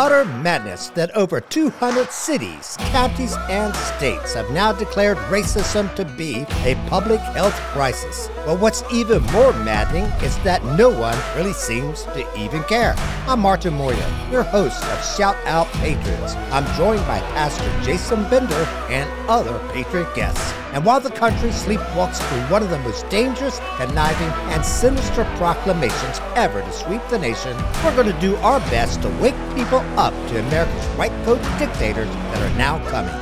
[0.00, 6.46] utter madness that over 200 cities, counties, and states have now declared racism to be
[6.64, 8.30] a public health crisis.
[8.46, 12.94] But what's even more maddening is that no one really seems to even care.
[13.28, 16.34] I'm Martin Mawyer, your host of Shout Out Patriots.
[16.50, 20.54] I'm joined by Pastor Jason Bender and other Patriot guests.
[20.72, 26.20] And while the country sleepwalks through one of the most dangerous, conniving, and sinister proclamations
[26.36, 30.14] ever to sweep the nation, we're going to do our best to wake people up
[30.28, 33.12] to America's white coat dictators that are now coming.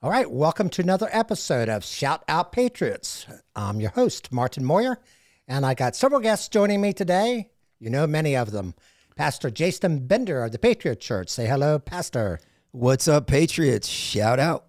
[0.00, 3.26] All right, welcome to another episode of Shout Out Patriots.
[3.56, 4.98] I'm your host, Martin Mawyer,
[5.48, 7.50] and I got several guests joining me today.
[7.80, 8.74] You know many of them.
[9.16, 11.30] Pastor Jason Bender of the Patriot Church.
[11.30, 12.38] Say hello, Pastor.
[12.70, 13.88] What's up, Patriots?
[13.88, 14.66] Shout out.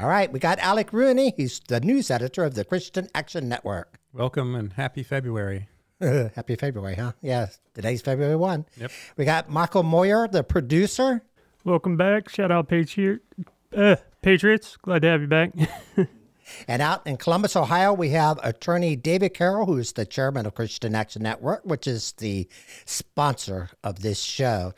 [0.00, 1.34] All right, we got Alec Rooney.
[1.36, 3.98] He's the news editor of the Christian Action Network.
[4.14, 5.68] Welcome and happy February.
[6.00, 7.12] Happy February, huh?
[7.20, 8.64] Yeah, today's February 1.
[8.78, 8.90] Yep.
[9.18, 11.22] We got Michael Mawyer, the producer.
[11.62, 12.30] Welcome back.
[12.30, 13.20] Shout out Patriot,
[13.76, 14.78] uh, Patriots.
[14.78, 15.52] Glad to have you back.
[16.68, 20.54] And out in Columbus, Ohio, we have attorney David Carroll, who is the chairman of
[20.54, 22.48] Christian Action Network, which is the
[22.84, 24.72] sponsor of this show.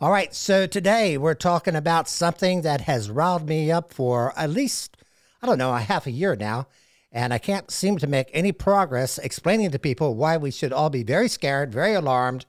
[0.00, 4.50] All right, so today we're talking about something that has riled me up for at
[4.50, 4.96] least,
[5.42, 6.66] I don't know, a half a year now.
[7.12, 10.90] And I can't seem to make any progress explaining to people why we should all
[10.90, 12.46] be very scared, very alarmed,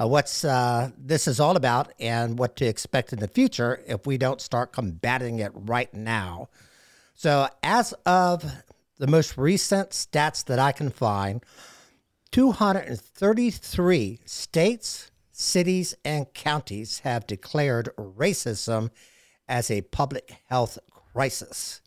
[0.00, 4.06] uh, what's uh, this is all about, and what to expect in the future if
[4.06, 6.48] we don't start combating it right now.
[7.14, 8.44] So, as of
[8.98, 11.42] the most recent stats that I can find,
[12.32, 18.90] 233 states, cities, and counties have declared racism
[19.48, 20.78] as a public health
[21.12, 21.80] crisis.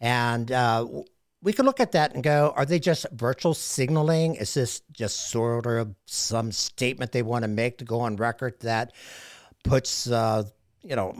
[0.00, 0.86] And uh,
[1.42, 4.34] we could look at that and go, are they just virtual signaling?
[4.34, 8.60] Is this just sort of some statement they want to make to go on record
[8.60, 8.92] that
[9.62, 10.44] puts, uh,
[10.82, 11.14] you know,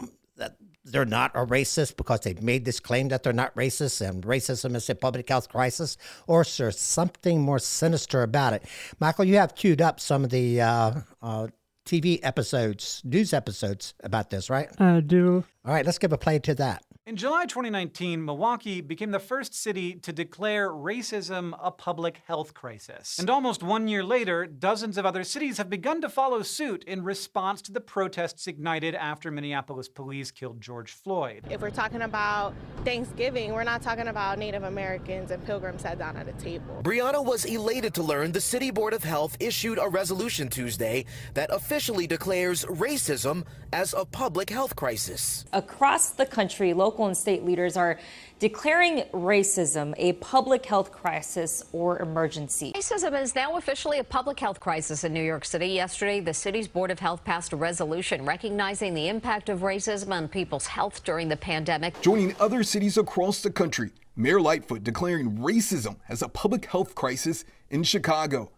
[0.84, 4.76] they're not a racist because they've made this claim that they're not racist and racism
[4.76, 5.96] is a public health crisis,
[6.26, 8.64] or is there something more sinister about it?
[9.00, 11.46] Michael, you have queued up some of the uh, uh,
[11.86, 14.68] TV episodes, news episodes about this, right?
[14.80, 15.44] I do.
[15.64, 16.82] All right, let's give a play to that.
[17.06, 23.18] In July 2019, Milwaukee became the first city to declare racism a public health crisis.
[23.18, 27.04] And almost one year later, dozens of other cities have begun to follow suit in
[27.04, 31.44] response to the protests ignited after Minneapolis police killed George Floyd.
[31.50, 32.54] If we're talking about
[32.86, 36.80] Thanksgiving, we're not talking about Native Americans and pilgrims sat down at a table.
[36.82, 41.04] Brianna was elated to learn the City Board of Health issued a resolution Tuesday
[41.34, 43.44] that officially declares racism
[43.74, 45.44] as a public health crisis.
[45.52, 47.98] Across the country, local and state leaders are
[48.38, 52.72] declaring racism a public health crisis or emergency.
[52.74, 55.66] Racism is now officially a public health crisis in New York City.
[55.66, 60.28] Yesterday, the city's Board of Health passed a resolution recognizing the impact of racism on
[60.28, 62.00] people's health during the pandemic.
[62.00, 67.44] Joining other cities across the country, Mayor Lightfoot declaring racism as a public health crisis
[67.74, 68.52] in Chicago.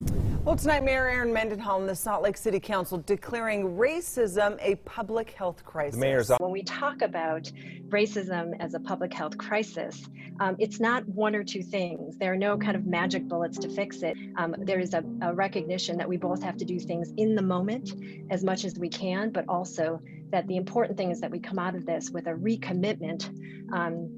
[0.44, 5.30] Well, tonight, Mayor Erin Mendenhall and the Salt Lake City Council declaring racism a public
[5.30, 5.94] health crisis.
[5.94, 7.50] The mayor's when we talk about
[7.88, 10.06] racism as a public health crisis,
[10.38, 12.18] um, it's not one or two things.
[12.18, 14.18] There are no kind of magic bullets to fix it.
[14.36, 17.42] Um, there is a, a recognition that we both have to do things in the
[17.42, 17.94] moment
[18.30, 21.58] as much as we can, but also that the important thing is that we come
[21.58, 23.30] out of this with a recommitment
[23.72, 24.10] um,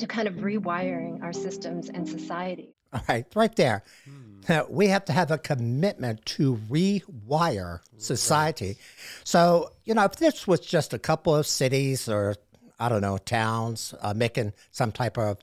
[0.00, 2.74] to kind of rewiring our systems and society.
[2.92, 3.84] All right, right there.
[4.06, 4.19] Now,
[4.68, 8.76] we have to have a commitment to rewire society.
[9.24, 12.36] So, you know, if this was just a couple of cities or,
[12.78, 15.38] I don't know, towns uh, making some type of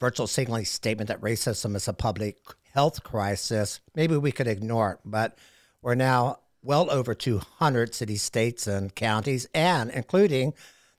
[0.00, 2.36] virtual signaling statement that racism is a public
[2.72, 4.98] health crisis, maybe we could ignore it.
[5.04, 5.38] But
[5.82, 10.54] we're now well over 200 cities, states, and counties, and including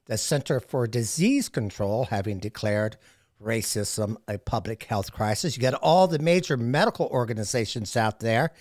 [0.06, 2.98] the Center for Disease Control having declared
[3.44, 5.56] racism a public health crisis.
[5.56, 8.52] You got all the major medical organizations out there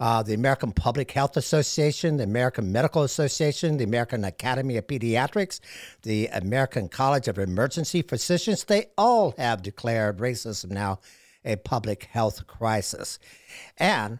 [0.00, 5.60] uh, the American Public Health Association, the American Medical Association, the American Academy of Pediatrics,
[6.02, 8.64] the American College of Emergency Physicians.
[8.64, 11.00] They all have declared racism now
[11.44, 13.18] a public health crisis.
[13.78, 14.18] And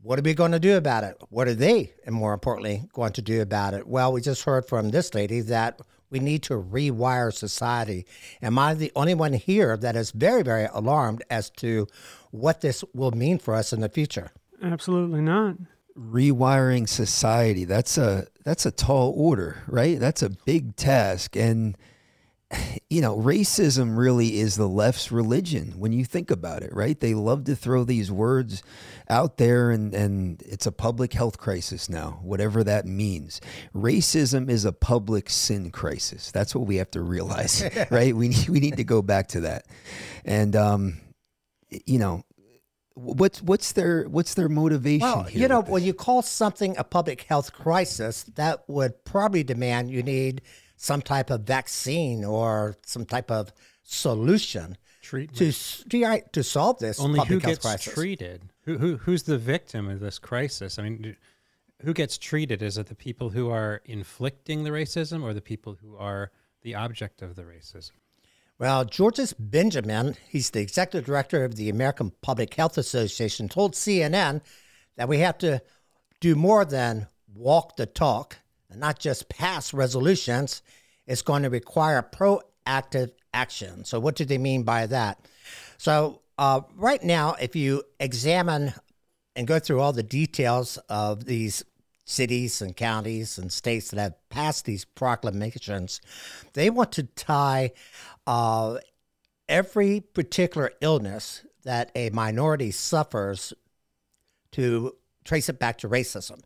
[0.00, 1.16] what are we going to do about it?
[1.30, 3.86] What are they, and more importantly, going to do about it?
[3.86, 5.80] Well, we just heard from this lady that
[6.14, 8.06] we need to rewire society.
[8.40, 11.88] Am I the only one here that is very, very alarmed as to
[12.30, 14.30] what this will mean for us in the future?
[14.62, 15.56] Absolutely not.
[15.98, 17.64] Rewiring society.
[17.64, 19.98] That's a that's a tall order, right?
[19.98, 21.34] That's a big task.
[21.34, 21.76] And
[22.90, 26.98] you know, racism really is the left's religion when you think about it, right?
[26.98, 28.62] They love to throw these words
[29.08, 33.40] out there and, and it's a public health crisis now, whatever that means.
[33.74, 36.30] Racism is a public sin crisis.
[36.30, 38.14] That's what we have to realize, right?
[38.14, 39.66] We need, we need to go back to that.
[40.24, 41.00] And, um,
[41.86, 42.22] you know,
[42.94, 45.00] what's what's their what's their motivation?
[45.00, 49.42] Well, here you know, when you call something a public health crisis, that would probably
[49.42, 50.42] demand you need
[50.84, 53.52] some type of vaccine or some type of
[53.82, 55.38] solution Treatment.
[55.90, 57.94] to to, solve this Only who health gets crisis.
[57.94, 58.42] treated?
[58.62, 60.78] Who, who who's the victim of this crisis?
[60.78, 61.16] I mean,
[61.82, 62.62] who gets treated?
[62.62, 66.30] Is it the people who are inflicting the racism, or the people who are
[66.62, 67.92] the object of the racism?
[68.58, 74.42] Well, Georges Benjamin, he's the executive director of the American Public Health Association, told CNN
[74.96, 75.62] that we have to
[76.20, 78.38] do more than walk the talk
[78.76, 80.62] not just pass resolutions.
[81.06, 83.84] It's going to require proactive action.
[83.84, 85.18] So, what do they mean by that?
[85.78, 88.72] So, uh, right now, if you examine
[89.36, 91.64] and go through all the details of these
[92.04, 96.00] cities and counties and states that have passed these proclamations,
[96.52, 97.72] they want to tie
[98.26, 98.78] uh,
[99.48, 103.52] every particular illness that a minority suffers
[104.52, 104.94] to
[105.24, 106.40] trace it back to racism.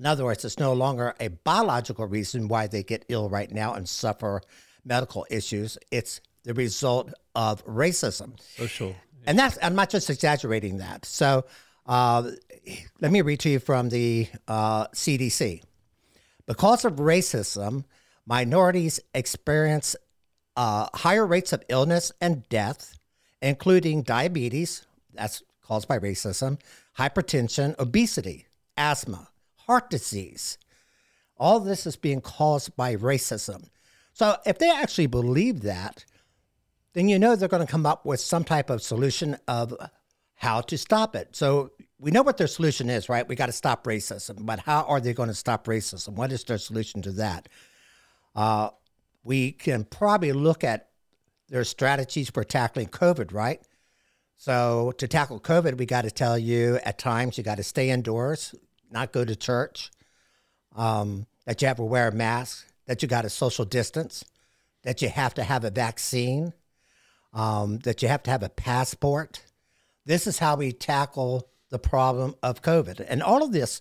[0.00, 3.74] In other words, it's no longer a biological reason why they get ill right now
[3.74, 4.40] and suffer
[4.82, 5.76] medical issues.
[5.90, 8.40] It's the result of racism.
[8.56, 8.96] Social.
[9.26, 11.04] And that's, I'm not just exaggerating that.
[11.04, 11.44] So
[11.84, 12.30] uh,
[13.02, 15.62] let me read to you from the uh, CDC.
[16.46, 17.84] Because of racism,
[18.24, 19.96] minorities experience
[20.56, 22.98] uh, higher rates of illness and death,
[23.42, 26.58] including diabetes, that's caused by racism,
[26.96, 28.46] hypertension, obesity,
[28.78, 29.28] asthma,
[29.70, 30.58] heart disease.
[31.36, 33.68] All this is being caused by racism.
[34.12, 36.04] So if they actually believe that,
[36.92, 39.72] then you know they're going to come up with some type of solution of
[40.34, 41.36] how to stop it.
[41.36, 41.70] So
[42.00, 43.28] we know what their solution is, right?
[43.28, 44.44] We got to stop racism.
[44.44, 46.14] But how are they going to stop racism?
[46.14, 47.48] What is their solution to that?
[48.34, 48.70] Uh,
[49.22, 50.88] we can probably look at
[51.48, 53.62] their strategies for tackling COVID, right?
[54.36, 57.90] So to tackle COVID, we got to tell you at times you got to stay
[57.90, 58.52] indoors,
[58.90, 59.90] not go to church,
[60.76, 64.24] um, that you have to wear a mask, that you got to social distance,
[64.82, 66.52] that you have to have a vaccine,
[67.32, 69.42] um, that you have to have a passport.
[70.06, 73.04] This is how we tackle the problem of COVID.
[73.08, 73.80] And all of this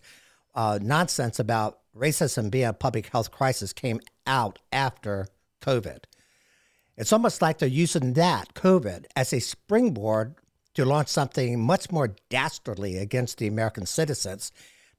[0.56, 5.28] uh, nonsense about racism being a public health crisis came out after
[5.62, 6.04] COVID.
[6.98, 10.36] It's almost like they're using that, COVID, as a springboard
[10.74, 14.52] to launch something much more dastardly against the American citizens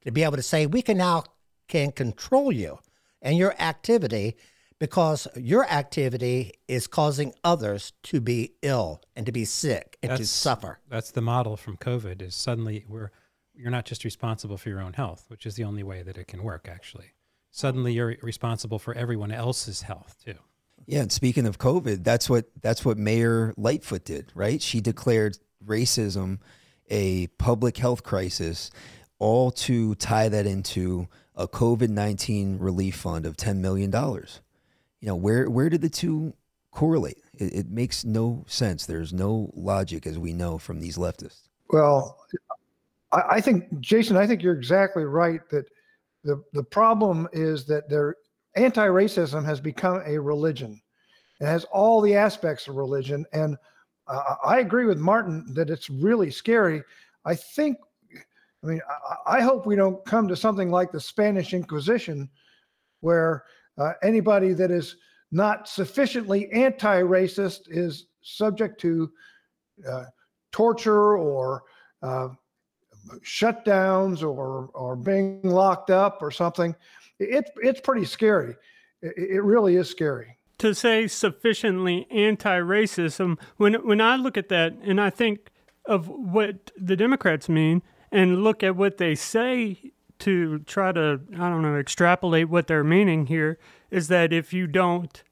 [0.05, 1.23] to be able to say, we can now
[1.67, 2.79] can control you
[3.21, 4.35] and your activity
[4.79, 10.25] because your activity is causing others to be ill and to be sick and to
[10.25, 10.79] suffer.
[10.89, 12.21] That's the model from COVID.
[12.21, 13.11] Is suddenly we're
[13.55, 16.27] you're not just responsible for your own health, which is the only way that it
[16.27, 16.67] can work.
[16.69, 17.13] Actually,
[17.51, 20.35] suddenly you're responsible for everyone else's health too.
[20.87, 24.61] Yeah, and speaking of COVID, that's what that's what Mayor Lightfoot did, right?
[24.61, 26.39] She declared racism
[26.89, 28.69] a public health crisis,
[29.21, 34.41] all to tie that into a COVID nineteen relief fund of ten million dollars.
[34.99, 36.33] You know, where where did the two
[36.71, 37.21] correlate?
[37.33, 38.85] It, it makes no sense.
[38.85, 41.49] There's no logic, as we know from these leftists.
[41.69, 42.17] Well,
[43.11, 45.65] I, I think, Jason, I think you're exactly right that
[46.23, 48.15] the, the problem is that their
[48.55, 50.81] anti-racism has become a religion.
[51.39, 53.25] It has all the aspects of religion.
[53.33, 53.57] And
[54.07, 56.83] uh, I agree with Martin that it's really scary.
[57.25, 57.77] I think,
[58.63, 62.29] I mean, I, I hope we don't come to something like the Spanish Inquisition
[63.01, 63.43] where
[63.77, 64.97] uh, anybody that is
[65.31, 69.09] not sufficiently anti-racist is subject to
[69.89, 70.05] uh,
[70.51, 71.63] torture or
[72.03, 72.29] uh,
[73.23, 76.75] shutdowns or or being locked up or something.
[77.19, 78.55] It's it's pretty scary.
[79.01, 80.37] It, it really is scary.
[80.59, 85.49] to say sufficiently anti-racism when when I look at that and I think
[85.85, 89.77] of what the Democrats mean and look at what they say
[90.19, 93.57] to try to I don't know extrapolate what they're meaning here
[93.89, 95.23] is that if you don't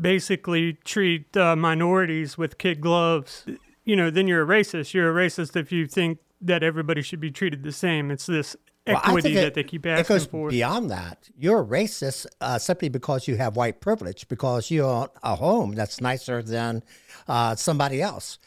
[0.00, 3.46] basically treat uh, minorities with kid gloves,
[3.84, 4.92] you know, then you're a racist.
[4.94, 8.10] You're a racist if you think that everybody should be treated the same.
[8.10, 8.56] It's this
[8.86, 10.50] equity think that it- they keep It asking goes for.
[10.50, 11.30] beyond that.
[11.38, 15.72] You're a racist uh, simply because you have white privilege, because you own a home
[15.72, 16.82] that's nicer than
[17.26, 18.38] uh, somebody else.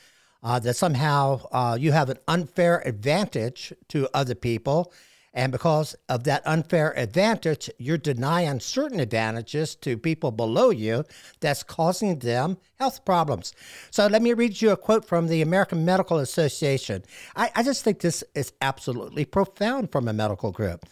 [0.42, 4.92] Uh, that somehow uh, you have an unfair advantage to other people,
[5.34, 11.06] And because of that unfair advantage, you're denying certain advantages to people below you
[11.40, 13.54] that's causing them health problems.
[13.92, 17.04] So let me read you a quote from the American Medical Association.
[17.36, 20.86] I, I just think this is absolutely profound from a medical group.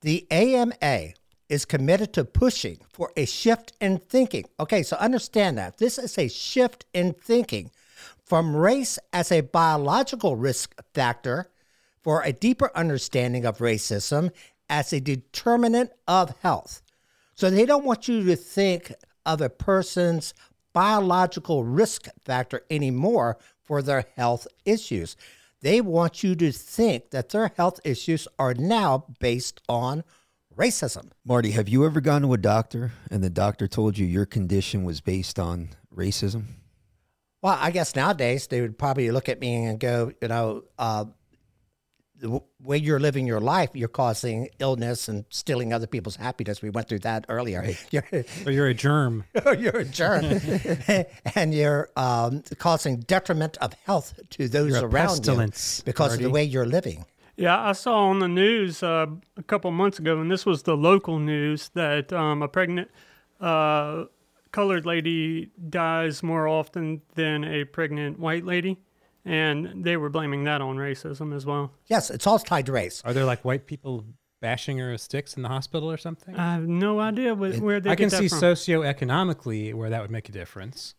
[0.00, 1.10] The AMA
[1.50, 4.44] is committed to pushing for a shift in thinking.
[4.58, 5.76] Okay, so understand that.
[5.76, 7.70] This is a shift in thinking
[8.34, 11.52] from race as a biological risk factor
[12.02, 14.28] for a deeper understanding of racism
[14.68, 16.82] as a determinant of health.
[17.36, 18.92] So they don't want you to think
[19.24, 20.34] of a person's
[20.72, 25.16] biological risk factor anymore for their health issues.
[25.60, 30.02] They want you to think that their health issues are now based on
[30.56, 31.12] racism.
[31.24, 34.82] Marty, have you ever gone to a doctor and the doctor told you your condition
[34.82, 36.46] was based on racism?
[37.44, 41.04] Well, I guess nowadays they would probably look at me and go, you know, uh,
[42.16, 46.62] the way you're living your life, you're causing illness and stealing other people's happiness.
[46.62, 47.60] We went through that earlier.
[47.60, 47.86] Right.
[47.90, 49.24] You're, or you're a germ.
[49.58, 50.24] you're a germ,
[51.34, 56.20] and you're um, causing detriment of health to those You're around pestilence, you because of
[56.20, 57.04] the way you're living.
[57.36, 59.04] Yeah, I saw on the news uh,
[59.36, 62.90] a couple months ago, and this was the local news, that um, a pregnant
[63.38, 64.04] uh,
[64.54, 68.78] colored lady dies more often than a pregnant white lady.
[69.24, 71.72] And they were blaming that on racism as well.
[71.86, 73.02] Yes, it's all tied to race.
[73.04, 74.04] Are there like white people
[74.40, 76.36] bashing her with sticks in the hospital or something?
[76.36, 78.38] I have no idea wh- where they I get can that see from.
[78.38, 80.94] socioeconomically where that would make a difference.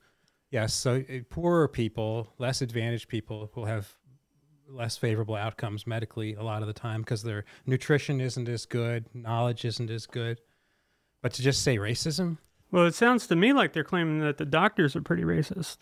[0.50, 3.88] Yes, so uh, poorer people, less advantaged people will have
[4.68, 9.06] less favorable outcomes medically a lot of the time because their nutrition isn't as good,
[9.14, 10.42] knowledge isn't as good.
[11.22, 12.38] But to just say racism?
[12.76, 15.78] Well, it sounds to me like they're claiming that the doctors are pretty racist.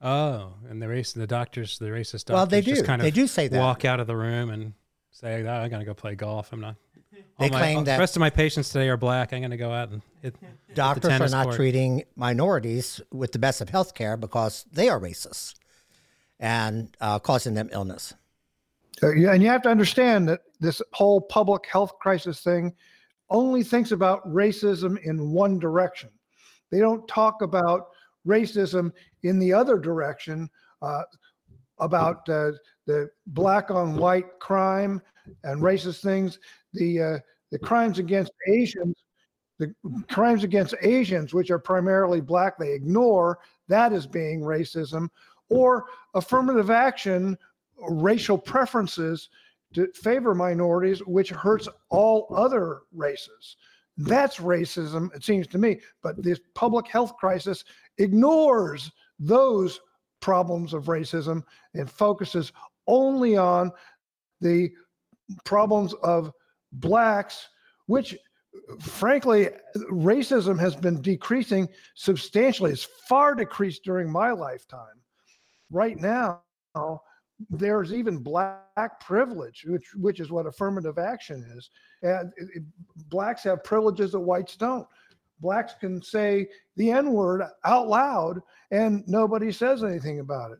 [0.00, 2.86] Oh, and the race, the doctors, the racist doctors Well, they just do.
[2.86, 3.58] kind of They do say that.
[3.58, 4.72] walk out of the room and
[5.10, 6.52] say, oh, "I'm going to go play golf.
[6.52, 6.76] I'm not."
[7.40, 9.32] They my- claim all- that- the rest of my patients today are black.
[9.32, 13.00] I'm going to go out and hit, hit the Doctors are not court." treating minorities
[13.10, 15.54] with the best of health care because they are racist
[16.38, 18.14] and uh, causing them illness.
[19.02, 22.72] Uh, yeah, and you have to understand that this whole public health crisis thing
[23.32, 26.10] only thinks about racism in one direction.
[26.70, 27.88] They don't talk about
[28.26, 28.92] racism
[29.24, 30.48] in the other direction
[30.82, 31.02] uh,
[31.78, 32.52] about uh,
[32.86, 35.02] the black on white crime
[35.44, 36.38] and racist things.
[36.74, 37.18] The uh,
[37.50, 38.96] the crimes against Asians,
[39.58, 39.74] the
[40.10, 45.08] crimes against Asians, which are primarily black, they ignore that as being racism,
[45.48, 47.36] or affirmative action
[47.88, 49.28] racial preferences
[49.74, 53.56] to favor minorities, which hurts all other races.
[53.96, 55.80] That's racism, it seems to me.
[56.02, 57.64] But this public health crisis
[57.98, 59.80] ignores those
[60.20, 61.42] problems of racism
[61.74, 62.52] and focuses
[62.86, 63.70] only on
[64.40, 64.70] the
[65.44, 66.32] problems of
[66.72, 67.48] blacks,
[67.86, 68.16] which
[68.80, 69.48] frankly,
[69.90, 72.72] racism has been decreasing substantially.
[72.72, 75.00] It's far decreased during my lifetime.
[75.70, 76.42] Right now,
[77.50, 81.70] there's even black privilege, which which is what affirmative action is.
[82.02, 84.86] And it- it- blacks have privileges that whites don't.
[85.40, 90.58] Blacks can say the N word out loud, and nobody says anything about it.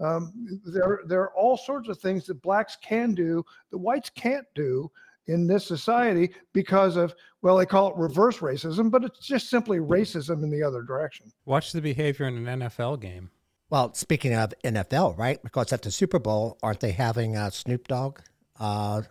[0.00, 0.32] Um,
[0.64, 4.90] there there are all sorts of things that blacks can do that whites can't do
[5.26, 9.78] in this society because of well they call it reverse racism, but it's just simply
[9.78, 11.30] racism in the other direction.
[11.44, 13.30] Watch the behavior in an NFL game.
[13.70, 15.42] Well, speaking of NFL, right?
[15.42, 18.20] Because at the Super Bowl, aren't they having uh, Snoop Dogg
[18.60, 19.02] uh,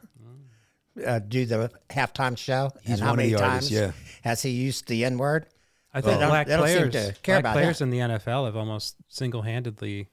[1.05, 2.71] uh, do the halftime show?
[2.81, 3.91] He's and how one of many the times artists, yeah.
[4.23, 5.47] has he used the N word?
[5.93, 7.85] I think they black they players, to care black about players that.
[7.85, 10.09] in the NFL have almost single-handedly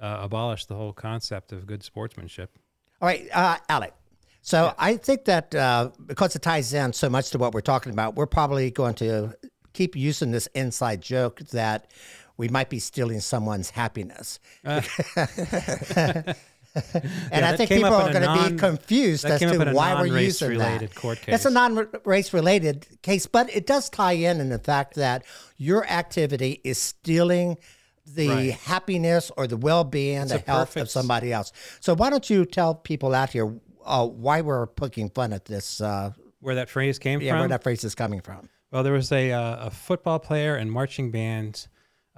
[0.00, 2.56] uh, abolished the whole concept of good sportsmanship.
[3.00, 3.92] All right, uh, Alec.
[4.40, 7.92] So I think that uh, because it ties in so much to what we're talking
[7.92, 9.36] about, we're probably going to
[9.74, 11.90] keep using this inside joke that
[12.38, 14.38] we might be stealing someone's happiness.
[14.64, 14.80] Uh.
[16.74, 16.84] and
[17.32, 20.00] Yeah, I think people are going to be confused as came up in to why
[20.00, 20.54] we're using that.
[20.66, 24.94] related court It's a non-race related case, but it does tie in in the fact
[24.94, 25.24] that
[25.56, 27.58] your activity is stealing
[28.06, 28.52] the Right.
[28.52, 31.52] happiness or the well-being, It's the health of somebody else.
[31.80, 33.54] So why don't you tell people out here
[33.84, 35.80] uh, why we're poking fun at this?
[35.80, 37.40] Uh, Where that phrase came yeah, from?
[37.40, 38.48] where that phrase is coming from.
[38.70, 41.66] Well, there was a, uh, a football player and marching band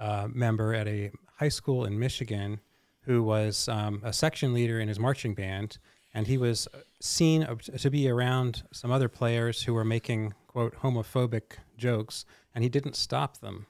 [0.01, 2.59] uh, member at a high school in Michigan
[3.03, 5.77] who was um, a section leader in his marching band,
[6.13, 6.67] and he was
[6.99, 12.69] seen to be around some other players who were making, quote, homophobic jokes, and he
[12.69, 13.67] didn't stop them.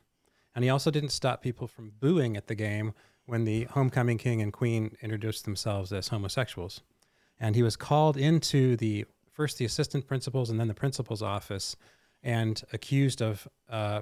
[0.56, 2.94] And he also didn't stop people from booing at the game
[3.26, 6.82] when the homecoming king and queen introduced themselves as homosexuals.
[7.40, 11.76] And he was called into the first the assistant principals and then the principal's office,
[12.24, 14.02] and accused of uh,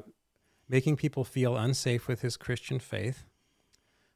[0.70, 3.26] making people feel unsafe with his Christian faith,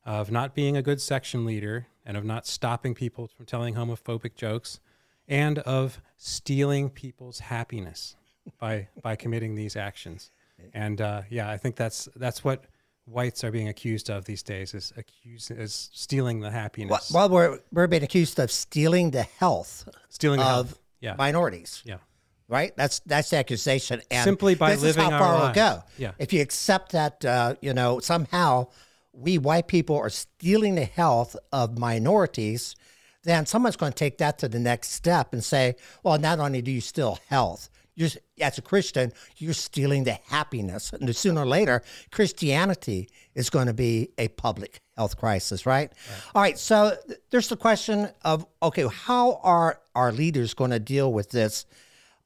[0.06, 4.36] of not being a good section leader, and of not stopping people from telling homophobic
[4.36, 4.80] jokes,
[5.28, 8.16] and of stealing people's happiness
[8.60, 10.32] by by committing these actions.
[10.74, 12.66] And uh, yeah, I think that's that's what
[13.06, 17.12] whites are being accused of these days is accused is stealing the happiness.
[17.14, 20.80] Well, we're we're being accused of stealing the health, stealing of health.
[21.00, 21.16] Yeah.
[21.18, 21.82] minorities.
[21.86, 21.98] Yeah.
[22.48, 22.76] Right.
[22.76, 24.02] That's that's the accusation.
[24.12, 25.58] And Simply by this living is how far lives.
[25.58, 25.84] it'll go.
[25.98, 26.12] Yeah.
[26.20, 28.68] If you accept that, uh, you know, somehow
[29.14, 32.76] we white people are stealing the health of minorities,
[33.24, 36.62] then someone's going to take that to the next step and say, well, not only
[36.62, 38.10] do you steal health, you're,
[38.42, 40.92] as a Christian, you're stealing the happiness.
[40.94, 45.92] And sooner or later, Christianity is going to be a public health crisis, right?
[46.34, 46.58] All right.
[46.58, 46.98] So
[47.30, 51.66] there's the question of okay, how are our leaders going to deal with this?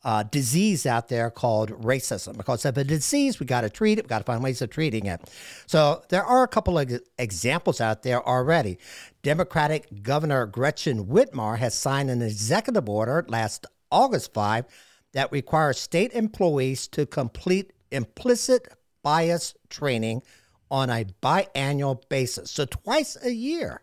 [0.04, 2.38] Uh, disease out there called racism.
[2.38, 4.06] Because if a disease, we got to treat it.
[4.06, 5.22] We got to find ways of treating it.
[5.66, 8.78] So there are a couple of examples out there already.
[9.24, 14.66] Democratic Governor Gretchen Whitmer has signed an executive order last August 5
[15.14, 18.68] that requires state employees to complete implicit
[19.04, 20.22] bias training
[20.70, 23.82] on a biannual basis, so twice a year.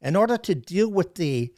[0.00, 1.52] In order to deal with the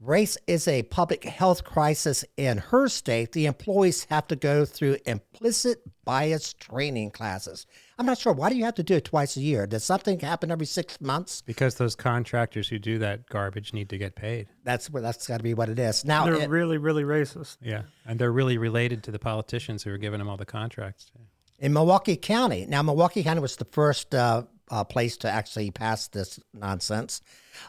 [0.00, 4.98] race is a public health crisis in her state, the employees have to go through
[5.06, 7.66] implicit bias training classes.
[7.98, 8.32] I'm not sure.
[8.32, 9.66] Why do you have to do it twice a year?
[9.66, 11.40] Does something happen every six months?
[11.40, 14.48] Because those contractors who do that garbage need to get paid.
[14.64, 16.04] That's what that's got to be what it is.
[16.04, 17.56] Now, They're it- really, really racist.
[17.62, 21.10] Yeah, and they're really related to the politicians who are giving them all the contracts.
[21.58, 22.66] in Milwaukee County.
[22.68, 27.22] Now, Milwaukee County was the first uh, uh, place to actually pass this nonsense.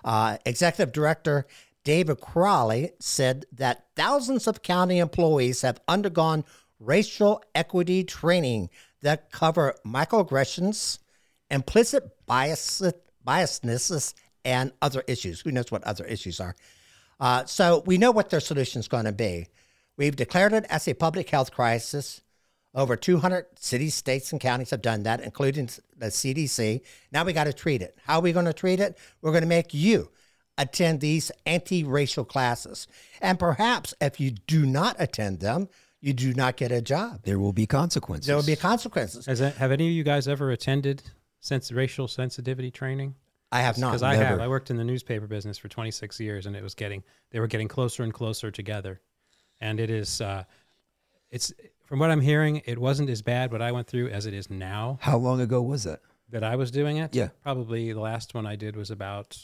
[0.04, 1.48] Uh, Executive Director
[1.88, 6.44] David Crowley said that thousands of county employees have undergone
[6.82, 8.70] racial equity training
[9.04, 11.00] that cover microaggressions,
[11.50, 12.82] implicit bias,
[13.26, 15.40] biasnesses, and other issues.
[15.40, 16.58] Who knows what other issues are?
[17.22, 19.48] Uh, so we know what their solution is going to be.
[19.96, 22.22] We've declared it as a public health crisis.
[22.76, 26.82] Over 200 cities, states, and counties have done that, including the CDC.
[27.14, 27.98] Now we got to treat it.
[28.06, 28.98] How are we going to treat it?
[29.22, 30.10] We're going to make you
[30.58, 32.88] attend these anti racial classes.
[33.22, 35.70] And perhaps if you do not attend them,
[36.02, 37.22] you do not get a job.
[37.24, 38.28] There will be consequences.
[38.28, 39.26] There will be consequences.
[39.26, 41.02] Has that, have any of you guys ever attended
[41.40, 43.16] sense racial sensitivity training?
[43.52, 43.92] I have not.
[43.92, 44.40] Because I have.
[44.40, 47.48] I worked in the newspaper business for 26 years, and it was getting they were
[47.48, 49.00] getting closer and closer together,
[49.62, 50.44] and it is uh,
[51.32, 51.54] it's
[51.86, 54.50] from what I'm hearing, it wasn't as bad what I went through as it is
[54.50, 56.02] now How long ago was that?
[56.30, 57.16] that I was doing it.
[57.16, 57.30] Yeah.
[57.42, 59.38] probably the last one I did was about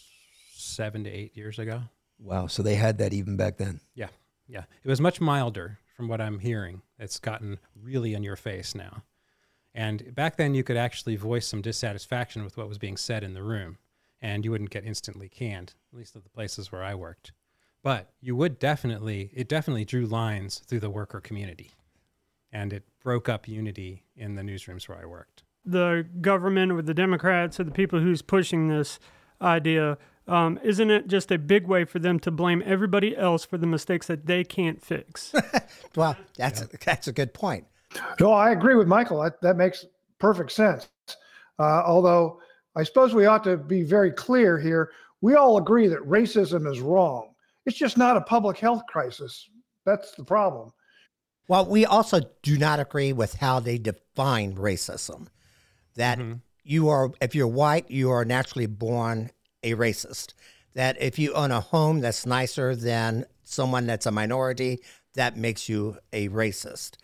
[0.64, 1.82] seven to eight years ago.
[2.20, 2.48] Wow.
[2.48, 3.80] So they had that even back then.
[3.96, 4.10] Yeah,
[4.48, 4.64] yeah.
[4.84, 6.82] It was much milder from what I'm hearing.
[6.98, 9.04] It's gotten really in your face now.
[9.76, 13.34] And back then, you could actually voice some dissatisfaction with what was being said in
[13.34, 13.78] the room,
[14.22, 17.32] and you wouldn't get instantly canned, at least at the places where I worked.
[17.82, 21.72] But you would definitely, it definitely drew lines through the worker community,
[22.52, 25.44] and it broke up unity in the newsrooms where I worked.
[25.66, 29.00] the government or the Democrats or the people who's pushing this
[29.42, 33.58] idea, um, isn't it just a big way for them to blame everybody else for
[33.58, 35.34] the mistakes that they can't fix?
[35.96, 37.66] Well, that's, that's a good point.
[38.20, 39.22] No, I agree with Michael.
[39.22, 39.86] That, that makes
[40.18, 40.88] perfect sense.
[41.60, 42.40] Uh, although
[42.76, 44.92] I suppose we ought to be very clear here.
[45.22, 47.34] We all agree that racism is wrong.
[47.66, 49.50] It's just not a public health crisis.
[49.86, 50.72] That's the problem.
[51.48, 55.28] Well, we also do not agree with how they define racism.
[55.96, 56.20] That
[56.64, 59.30] you are, if you're white, you are naturally born
[59.64, 60.34] a racist.
[60.74, 64.80] That if you own a home that's nicer than someone that's a minority,
[65.14, 66.98] that makes you a racist.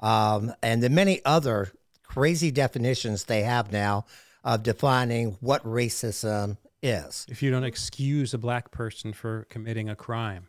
[0.00, 4.06] Um, and the many other crazy definitions they have now
[4.42, 7.26] of defining what racism is.
[7.28, 10.48] If you don't excuse a black person for committing a crime,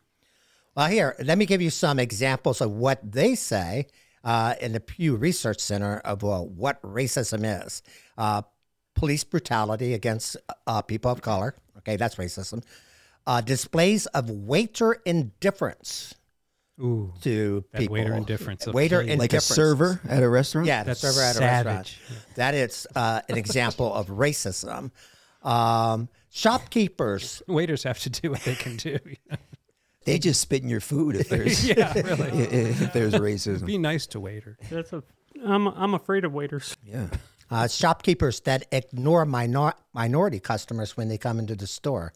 [0.76, 3.88] Well, here, let me give you some examples of what they say
[4.24, 7.84] uh, in the Pew Research Center of uh, what racism is.
[8.18, 8.44] Uh,
[9.02, 10.38] police brutality against
[10.68, 11.56] uh, people of color.
[11.80, 12.64] Okay, that's racism.
[13.26, 16.14] Uh, displays of waiter indifference
[16.80, 17.94] ooh, to people.
[17.94, 18.68] waiter indifference.
[18.68, 19.20] Waiter kill indifference.
[19.20, 20.68] Like a server at a restaurant?
[20.68, 22.00] Yeah, the That's server at a savage.
[22.00, 22.36] restaurant.
[22.36, 24.92] That is uh, an example of racism.
[25.42, 29.00] Um, shopkeepers waiters have to do what they can do.
[30.04, 32.40] They just spit in your food if there's yeah, really.
[32.42, 33.68] if there's racism.
[33.68, 34.58] Be nice to waiter.
[34.72, 35.04] That's a.
[35.46, 36.76] I'm I'm afraid of waiters.
[36.84, 37.06] Yeah.
[37.52, 42.14] Uh, shopkeepers that ignore minor- minority customers when they come into the store.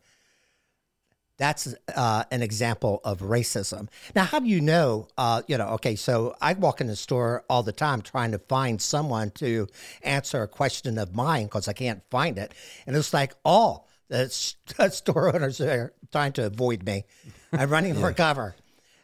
[1.38, 3.90] that's uh, an example of racism.
[4.16, 5.10] Now, how do you know?
[5.18, 8.40] Uh, you know, okay, so I walk in the store all the time trying to
[8.40, 9.68] find someone to
[10.02, 12.54] answer a question of mine because I can't find it,
[12.88, 17.04] and it's like, oh, the store owners are trying to avoid me.
[17.52, 18.56] I'm running for cover,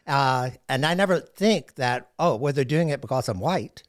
[0.06, 3.82] uh, and I never think that, oh, well, they're doing it because I'm white.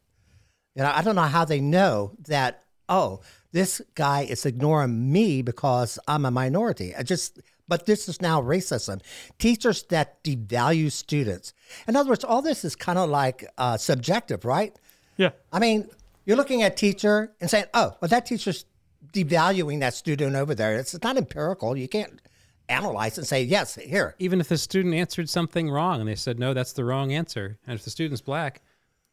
[0.76, 2.64] You know, I don't know how they know that.
[2.90, 3.22] Oh,
[3.54, 6.94] this guy is ignoring me because I'm a minority.
[6.96, 9.02] I just but this is now racism.
[9.40, 11.54] Teachers that devalue students.
[11.88, 14.76] In other words, all this is kind of like uh, subjective, right?
[15.18, 15.32] Yeah.
[15.52, 15.90] I mean,
[16.26, 18.66] you're looking at teacher and saying, "Oh, well, that teacher's
[19.14, 21.78] devaluing that student over there." It's not empirical.
[21.78, 22.22] You can't
[22.70, 26.40] analyze and say, "Yes, here." Even if the student answered something wrong and they said,
[26.40, 28.62] "No, that's the wrong answer," and if the student's black,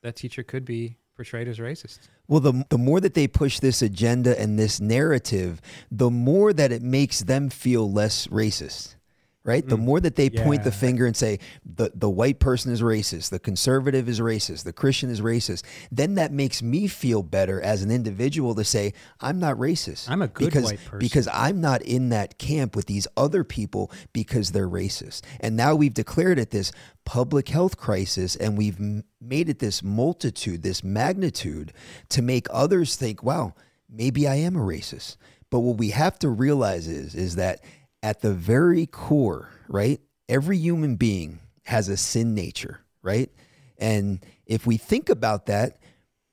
[0.02, 1.98] that teacher could be portrayed as racist.
[2.28, 6.72] Well, the, the more that they push this agenda and this narrative, the more that
[6.72, 8.94] it makes them feel less racist.
[9.42, 9.66] Right?
[9.66, 9.84] The mm.
[9.84, 13.38] more that they point the finger and say the, the white person is racist, the
[13.38, 17.90] conservative is racist, the Christian is racist, then that makes me feel better as an
[17.90, 20.10] individual to say, I'm not racist.
[20.10, 20.98] I'm a good because, white person.
[20.98, 25.22] Because I'm not in that camp with these other people because they're racist.
[25.40, 26.70] And now we've declared it this
[27.06, 31.72] public health crisis and we've m- made it this multitude, this magnitude
[32.10, 33.54] to make others think, wow,
[33.88, 35.16] maybe I am a racist.
[35.50, 37.64] But what we have to realize is, is that
[38.02, 43.30] at the very core, right, every human being has a sin nature, right?
[43.78, 45.78] And if we think about that,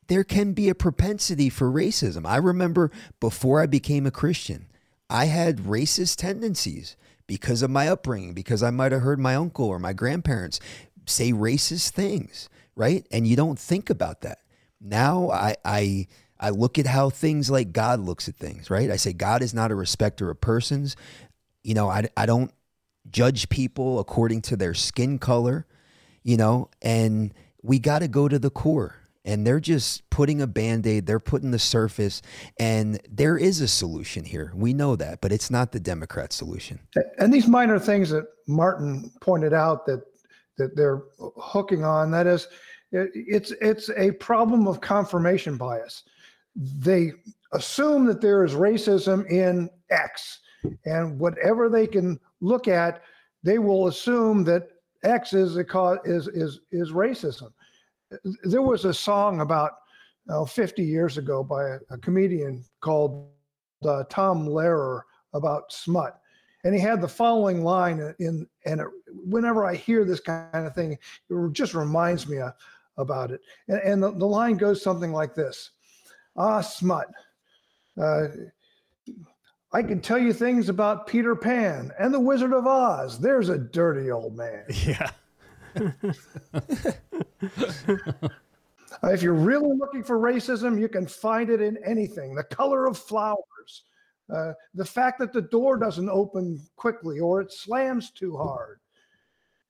[0.07, 2.25] there can be a propensity for racism.
[2.25, 4.67] I remember before I became a Christian,
[5.09, 6.95] I had racist tendencies
[7.27, 10.59] because of my upbringing, because I might have heard my uncle or my grandparents
[11.05, 13.05] say racist things, right?
[13.11, 14.39] And you don't think about that.
[14.79, 16.07] Now I I
[16.39, 18.91] I look at how things like God looks at things, right?
[18.91, 20.95] I say God is not a respecter of persons.
[21.67, 22.53] You know, I, I don't
[23.09, 25.67] judge people according to their skin color,
[26.23, 28.95] you know, and we got to go to the core.
[29.25, 32.21] And they're just putting a band aid, they're putting the surface,
[32.57, 34.53] and there is a solution here.
[34.55, 36.79] We know that, but it's not the Democrat solution.
[37.19, 40.03] And these minor things that Martin pointed out that
[40.57, 41.01] that they're
[41.35, 42.47] hooking on, that is,
[42.93, 46.03] it, it's it's a problem of confirmation bias.
[46.55, 47.11] They
[47.51, 50.39] assume that there is racism in X,
[50.85, 53.01] and whatever they can look at,
[53.43, 54.69] they will assume that
[55.03, 57.51] X is a cause is is is racism.
[58.43, 59.73] There was a song about
[60.29, 63.29] oh, 50 years ago by a, a comedian called
[63.85, 65.01] uh, Tom Lehrer
[65.33, 66.19] about smut.
[66.63, 70.73] And he had the following line in and it, whenever i hear this kind of
[70.73, 72.53] thing it just reminds me of,
[72.97, 73.41] about it.
[73.67, 75.71] And, and the, the line goes something like this.
[76.35, 77.07] Ah smut.
[77.99, 78.27] Uh,
[79.77, 83.57] i can tell you things about peter pan and the wizard of oz there's a
[83.57, 85.09] dirty old man Yeah.
[89.03, 92.97] If you're really looking for racism you can find it in anything the color of
[92.97, 93.83] flowers
[94.33, 98.79] uh, the fact that the door doesn't open quickly or it slams too hard.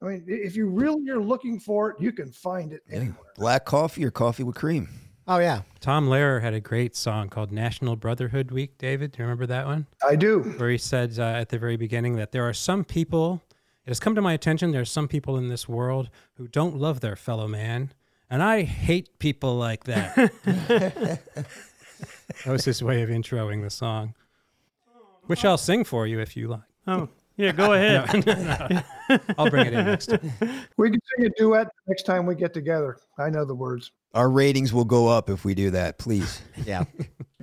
[0.02, 3.34] I mean, if you really are looking for it, you can find it anywhere.
[3.36, 4.88] Black coffee or coffee with cream.
[5.28, 5.64] Oh yeah.
[5.82, 8.78] Tom Lehrer had a great song called National Brotherhood Week.
[8.78, 9.86] David, do you remember that one?
[10.08, 10.40] I do.
[10.40, 13.42] Where he said uh, at the very beginning that there are some people,
[13.86, 16.78] it has come to my attention, there are some people in this world who don't
[16.78, 17.92] love their fellow man.
[18.30, 20.16] And I hate people like that.
[20.46, 21.20] that
[22.46, 24.16] was his way of introing the song,
[25.26, 26.62] which I'll sing for you if you like.
[26.88, 28.26] Oh, yeah, go ahead.
[28.26, 28.68] No, no,
[29.10, 29.20] no.
[29.38, 30.32] I'll bring it in next time.
[30.78, 32.98] We can sing a duet next time we get together.
[33.18, 33.92] I know the words.
[34.14, 36.42] Our ratings will go up if we do that, please.
[36.66, 36.84] Yeah.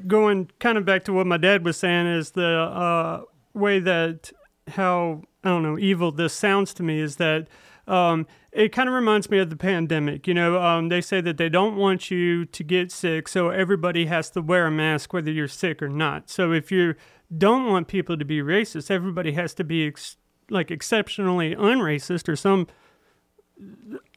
[0.06, 3.22] going kind of back to what my dad was saying is the uh,
[3.54, 4.30] way that
[4.68, 7.48] how I don't know evil this sounds to me is that
[7.86, 10.26] um, it kind of reminds me of the pandemic.
[10.26, 14.06] You know, um, they say that they don't want you to get sick, so everybody
[14.06, 16.30] has to wear a mask whether you're sick or not.
[16.30, 16.94] So if you
[17.36, 20.16] don't want people to be racist, everybody has to be ex-
[20.50, 22.66] like exceptionally unracist or some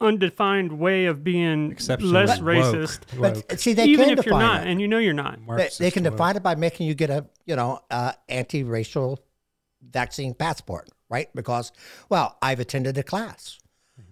[0.00, 2.48] undefined way of being Exceptionally less woke.
[2.48, 3.00] racist.
[3.18, 4.70] But see, they even can if you're define not, it.
[4.70, 5.38] and you know you're not.
[5.56, 9.20] They, they can define it by making you get a you know uh, anti-racial
[9.80, 11.28] vaccine passport, right?
[11.34, 11.72] Because
[12.08, 13.58] well, I've attended a class.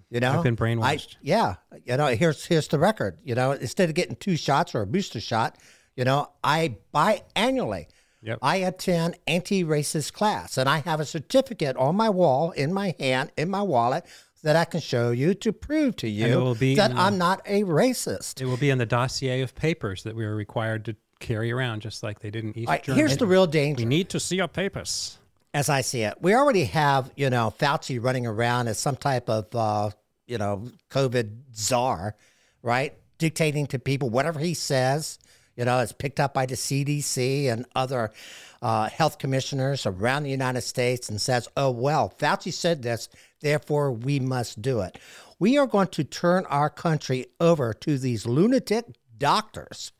[0.09, 1.16] You know, I've been I, brainwashed.
[1.20, 3.18] yeah, you know, here's here's the record.
[3.24, 5.56] You know, instead of getting two shots or a booster shot,
[5.96, 7.87] you know, I biannually.
[8.26, 8.40] Yep.
[8.42, 13.30] I attend anti-racist class, and I have a certificate on my wall, in my hand,
[13.36, 14.04] in my wallet,
[14.42, 18.40] that I can show you to prove to you that the- I'm not a racist.
[18.40, 21.82] It will be in the dossier of papers that we are required to carry around,
[21.82, 23.00] just like they did in East right, Germany.
[23.00, 23.78] here's the real danger.
[23.82, 25.18] We need to see your papers.
[25.54, 26.14] as I see it.
[26.20, 29.90] We already have, you know, Fauci running around as some type of, uh,
[30.26, 32.14] you know, COVID czar,
[32.62, 32.92] right?
[33.16, 35.18] Dictating to people whatever he says.
[35.57, 38.12] You know, it's picked up by the CDC and other
[38.61, 43.09] uh, health commissioners around the United States and says, oh, well, Fauci said this,
[43.40, 44.99] therefore we must do it.
[45.38, 48.87] We are going to turn our country over to these lunatic
[49.19, 49.92] doctors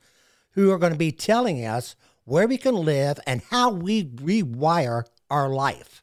[0.53, 5.05] who are going to be telling us where we can live and how we rewire
[5.31, 6.03] our life.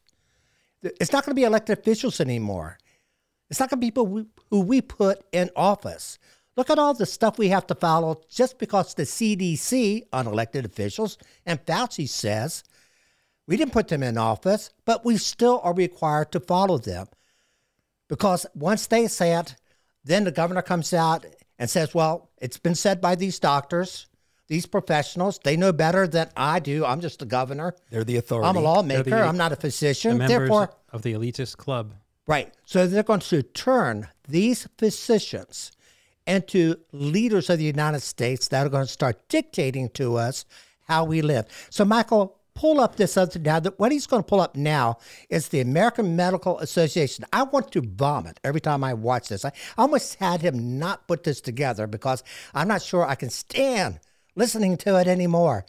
[0.81, 2.77] It's not going to be elected officials anymore.
[3.49, 6.17] It's not going to be people who we put in office.
[6.55, 11.17] Look at all the stuff we have to follow just because the CDC, unelected officials,
[11.45, 12.63] and Fauci says
[13.47, 17.07] we didn't put them in office, but we still are required to follow them.
[18.07, 19.55] Because once they say it,
[20.03, 21.25] then the governor comes out
[21.57, 24.07] and says, well, it's been said by these doctors,
[24.47, 25.39] these professionals.
[25.43, 26.85] They know better than I do.
[26.85, 27.73] I'm just the governor.
[27.89, 28.47] They're the authority.
[28.47, 29.03] I'm a lawmaker.
[29.03, 30.17] the- I'm not a physician.
[30.17, 31.93] members Therefore, of the elitist club.
[32.27, 32.53] Right.
[32.65, 35.71] So they're going to turn these physicians
[36.27, 40.45] into leaders of the United States that are going to start dictating to us
[40.87, 41.45] how we live.
[41.69, 43.59] So, Michael, pull up this other now.
[43.59, 44.97] that- What he's going to pull up now
[45.29, 47.25] is the American Medical Association.
[47.33, 49.43] I want to vomit every time I watch this.
[49.43, 53.99] I almost had him not put this together because I'm not sure I can stand
[54.35, 55.65] listening to it anymore.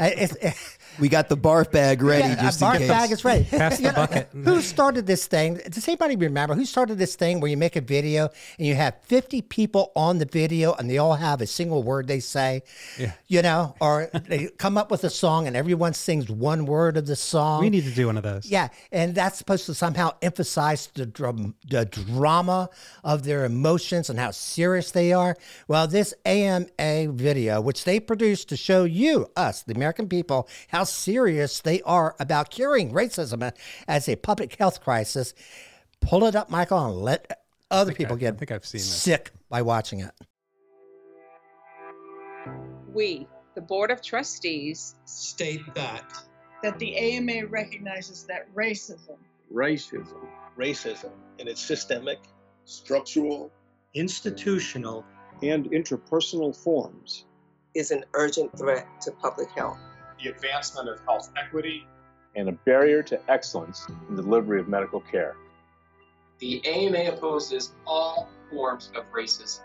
[0.00, 2.88] Uh, it's- We got the barf bag ready yeah, just a in barf case.
[2.88, 3.44] bag is ready.
[3.44, 4.28] Pass the You know, bucket.
[4.32, 5.60] Who started this thing?
[5.70, 8.28] Does anybody remember who started this thing where you make a video
[8.58, 12.08] and you have 50 people on the video and they all have a single word
[12.08, 12.62] they say?
[12.98, 13.12] Yeah.
[13.28, 17.06] You know, or they come up with a song and everyone sings one word of
[17.06, 17.62] the song.
[17.62, 18.46] We need to do one of those.
[18.50, 22.68] Yeah, and that's supposed to somehow emphasize the, dram- the drama
[23.02, 25.36] of their emotions and how serious they are.
[25.68, 26.66] Well, this AMA
[27.12, 32.14] video, which they produced to show you, us, the American people, how serious they are
[32.18, 33.52] about curing racism
[33.88, 35.34] as a public health crisis,
[36.00, 37.40] pull it up, Michael, and let
[37.70, 39.02] other people I- get I think I've seen this.
[39.02, 40.12] sick by watching it.
[42.92, 46.04] We, the Board of Trustees, state that
[46.62, 49.16] that the AMA recognizes that racism,
[49.52, 52.20] racism, racism in its systemic,
[52.66, 53.50] structural,
[53.94, 55.04] institutional,
[55.42, 57.24] and interpersonal forms
[57.74, 59.78] is an urgent threat to public health.
[60.22, 61.86] The advancement of health equity,
[62.34, 65.36] and a barrier to excellence in delivery of medical care.
[66.38, 69.60] The AMA opposes all forms of racism.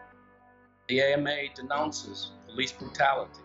[0.87, 3.41] The AMA denounces police brutality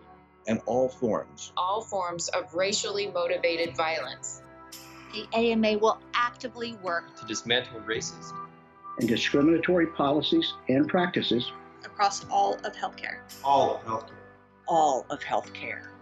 [0.47, 4.41] and all forms all forms of racially motivated violence.
[5.13, 8.47] The AMA will actively work to dismantle racism
[8.99, 11.51] and discriminatory policies and practices
[11.85, 13.19] across all of healthcare.
[13.43, 14.19] all of healthcare.
[14.67, 15.92] all of healthcare.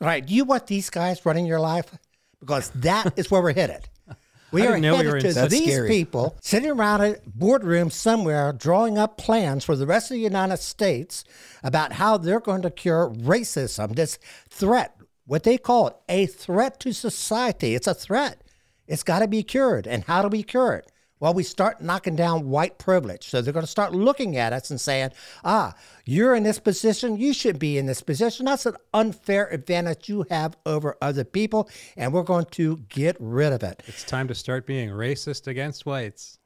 [0.00, 1.94] All right, do you want these guys running your life?
[2.40, 3.88] Because that is where we're headed.
[4.52, 5.88] We are know we were to these scary.
[5.88, 10.56] people sitting around a boardroom somewhere drawing up plans for the rest of the United
[10.56, 11.22] States
[11.62, 16.80] about how they're going to cure racism, this threat, what they call it, a threat
[16.80, 17.76] to society.
[17.76, 18.42] It's a threat.
[18.88, 19.86] It's got to be cured.
[19.86, 20.90] And how do we cure it?
[21.20, 23.28] Well, we start knocking down white privilege.
[23.28, 25.10] So they're going to start looking at us and saying,
[25.44, 25.74] ah,
[26.06, 27.16] you're in this position.
[27.16, 28.46] You should be in this position.
[28.46, 31.68] That's an unfair advantage you have over other people.
[31.96, 33.82] And we're going to get rid of it.
[33.86, 36.38] It's time to start being racist against whites.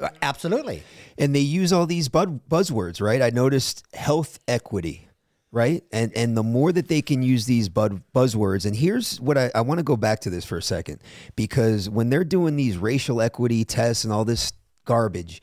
[0.00, 0.82] Uh, Absolutely.
[1.18, 3.22] and they use all these bud- buzzwords, right?
[3.22, 5.06] I noticed health equity,
[5.54, 5.84] right?
[5.92, 9.52] And and the more that they can use these bud- buzzwords, and here's what I,
[9.54, 11.00] I want to go back to this for a second,
[11.36, 14.52] because when they're doing these racial equity tests and all this
[14.84, 15.40] garbage,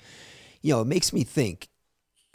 [0.61, 1.69] you know, it makes me think,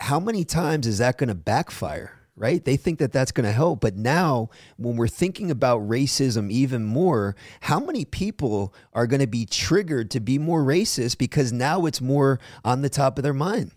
[0.01, 2.15] how many times is that going to backfire?
[2.39, 2.63] Right?
[2.63, 3.81] They think that that's going to help.
[3.81, 9.27] But now, when we're thinking about racism even more, how many people are going to
[9.27, 13.33] be triggered to be more racist because now it's more on the top of their
[13.33, 13.71] mind?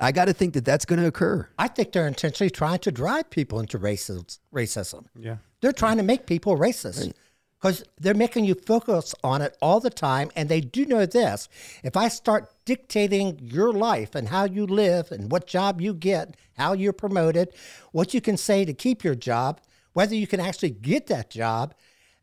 [0.00, 1.46] I got to think that that's going to occur.
[1.58, 4.38] I think they're intentionally trying to drive people into racism.
[4.52, 5.04] racism.
[5.14, 5.36] Yeah.
[5.60, 7.12] They're trying to make people racist
[7.60, 10.30] because they're making you focus on it all the time.
[10.34, 11.48] And they do know this
[11.82, 16.34] if I start dictating your life and how you live and what job you get,
[16.56, 17.52] how you're promoted,
[17.92, 19.60] what you can say to keep your job,
[19.92, 21.74] whether you can actually get that job,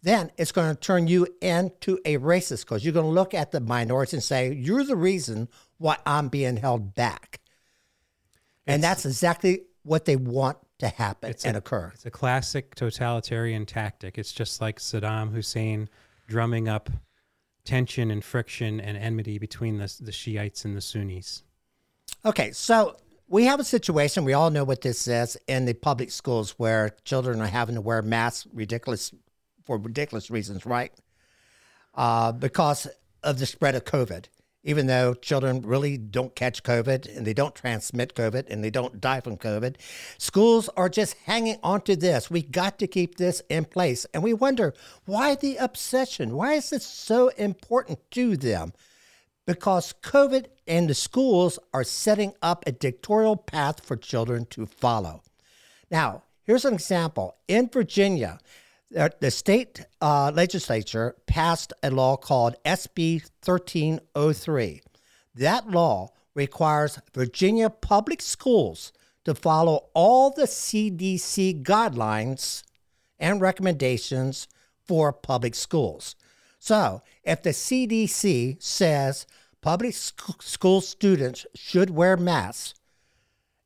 [0.01, 3.51] then it's going to turn you into a racist because you're going to look at
[3.51, 7.39] the minorities and say, you're the reason why I'm being held back.
[8.67, 11.91] And that's exactly what they want to happen and a, occur.
[11.93, 14.17] It's a classic totalitarian tactic.
[14.17, 15.89] It's just like Saddam Hussein
[16.27, 16.89] drumming up
[17.63, 21.43] tension and friction and enmity between the, the Shiites and the Sunnis.
[22.25, 26.12] Okay, so we have a situation, we all know what this is in the public
[26.12, 29.13] schools where children are having to wear masks, ridiculous
[29.65, 30.93] for ridiculous reasons, right?
[31.93, 32.88] Uh, because
[33.23, 34.25] of the spread of COVID.
[34.67, 38.99] Even though children really don't catch COVID and they don't transmit COVID and they don't
[38.99, 39.77] die from COVID,
[40.17, 42.30] schools are just hanging on to this.
[42.30, 44.06] We got to keep this in place.
[44.13, 44.73] And we wonder
[45.06, 46.36] why the obsession?
[46.36, 48.73] Why is this so important to them?
[49.45, 55.23] Because COVID and the schools are setting up a dictatorial path for children to follow.
[55.89, 57.38] Now, here's an example.
[57.47, 58.39] In Virginia,
[58.89, 64.82] the the state uh, legislature passed a law called SB 1303.
[65.36, 68.91] That law requires Virginia public schools
[69.26, 72.63] to follow all the CDC guidelines
[73.19, 74.47] and recommendations
[74.86, 76.15] for public schools.
[76.60, 79.28] So, if the CDC says
[79.62, 82.73] public sc- school students should wear masks,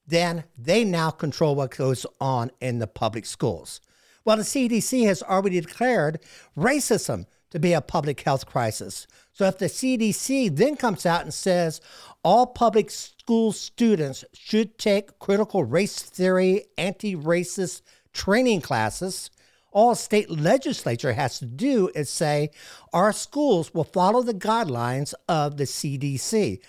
[0.08, 3.82] then they now control what goes on in the public schools.
[4.24, 6.20] Well, the CDC has already declared
[6.58, 9.08] racism to be a public health crisis.
[9.34, 11.82] So if the CDC then comes out and says
[12.24, 17.82] all public school students should take critical race theory, anti racist
[18.14, 19.30] training classes,
[19.72, 22.50] all state legislature has to do is say
[22.94, 26.60] our schools will follow the guidelines of the CDC.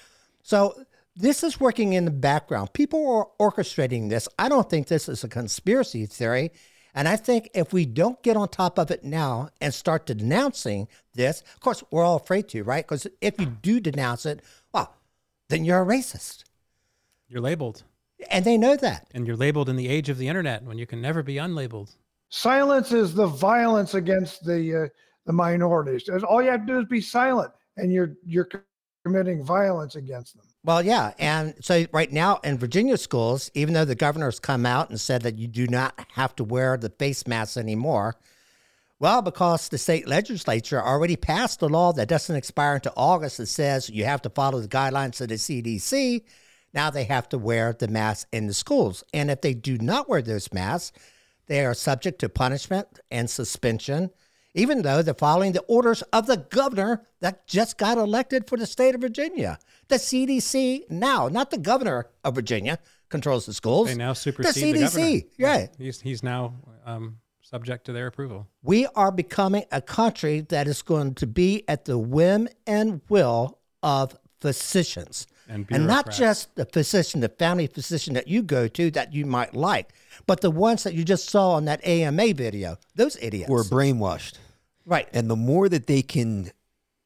[0.42, 0.74] So
[1.14, 2.72] this is working in the background.
[2.72, 4.28] People are orchestrating this.
[4.38, 6.52] I don't think this is a conspiracy theory.
[6.94, 10.88] And I think if we don't get on top of it now and start denouncing
[11.14, 12.84] this, of course, we're all afraid to, right?
[12.84, 14.40] Because if you do denounce it,
[14.72, 14.94] well,
[15.48, 16.44] then you're a racist.
[17.28, 17.82] You're labeled.
[18.30, 19.08] And they know that.
[19.14, 21.94] And you're labeled in the age of the internet when you can never be unlabeled.
[22.28, 24.88] Silence is the violence against the uh,
[25.26, 26.08] the minorities.
[26.08, 28.48] All you have to do is be silent, and you're you're
[29.04, 30.46] committing violence against them.
[30.64, 31.12] Well, yeah.
[31.18, 35.22] And so right now in Virginia schools, even though the governor's come out and said
[35.22, 38.16] that you do not have to wear the face mask anymore,
[39.00, 43.46] well, because the state legislature already passed a law that doesn't expire until August that
[43.46, 46.22] says you have to follow the guidelines of the CDC,
[46.72, 49.02] now they have to wear the mask in the schools.
[49.12, 50.96] And if they do not wear those masks,
[51.48, 54.10] they are subject to punishment and suspension,
[54.54, 58.66] even though they're following the orders of the governor that just got elected for the
[58.66, 59.58] state of Virginia.
[59.88, 63.88] The CDC now, not the governor of Virginia, controls the schools.
[63.88, 65.04] They now supersede the the, governor.
[65.04, 65.28] CDC.
[65.38, 65.68] right.
[65.78, 68.48] He's, he's now um, subject to their approval.
[68.62, 73.58] We are becoming a country that is going to be at the whim and will
[73.82, 75.26] of physicians.
[75.48, 79.26] And and not just the physician, the family physician that you go to that you
[79.26, 79.92] might like,
[80.26, 82.78] but the ones that you just saw on that AMA video.
[82.94, 83.50] Those idiots.
[83.50, 84.38] We're brainwashed.
[84.84, 85.08] Right.
[85.12, 86.50] And the more that they can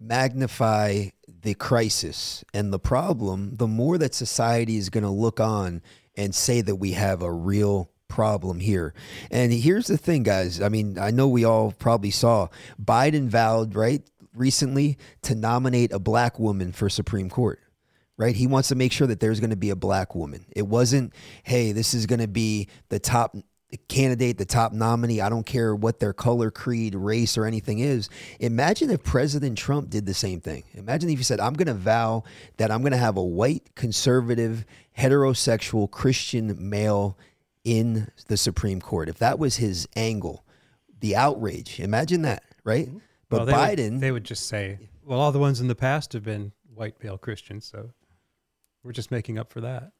[0.00, 1.08] magnify
[1.42, 5.82] the crisis and the problem, the more that society is going to look on
[6.16, 8.94] and say that we have a real problem here.
[9.30, 10.60] And here's the thing, guys.
[10.60, 12.48] I mean, I know we all probably saw
[12.82, 14.02] Biden vowed, right,
[14.34, 17.60] recently to nominate a black woman for Supreme Court.
[18.18, 18.34] Right?
[18.34, 20.46] He wants to make sure that there's going to be a black woman.
[20.56, 21.12] It wasn't,
[21.42, 23.36] hey, this is going to be the top
[23.88, 25.20] candidate, the top nominee.
[25.20, 28.08] I don't care what their color, creed, race, or anything is.
[28.40, 30.64] Imagine if President Trump did the same thing.
[30.74, 32.24] Imagine if he said, I'm going to vow
[32.56, 34.64] that I'm going to have a white, conservative,
[34.98, 37.18] heterosexual Christian male
[37.64, 39.08] in the Supreme Court.
[39.08, 40.44] If that was his angle,
[41.00, 42.88] the outrage, imagine that, right?
[43.28, 45.74] But Well, they Biden, Would, they would just say, well, all the ones in the
[45.74, 47.90] past have been white male Christians, so
[48.82, 49.92] we're just making up for that.